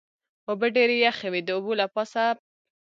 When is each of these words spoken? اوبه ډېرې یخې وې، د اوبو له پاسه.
اوبه 0.49 0.67
ډېرې 0.75 0.95
یخې 1.05 1.27
وې، 1.31 1.41
د 1.43 1.49
اوبو 1.55 1.71
له 1.79 1.85
پاسه. 1.93 2.25